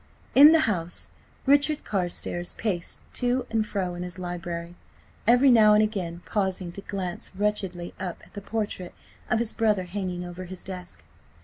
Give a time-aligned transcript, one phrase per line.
[0.33, 1.11] In the house,
[1.45, 4.73] Richard Carstares paced to and fro in his library,
[5.27, 8.95] every now and again pausing to glance wretchedly up at the portrait
[9.29, 11.03] of his brother hanging over his desk.